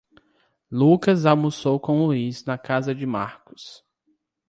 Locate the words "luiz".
2.07-2.43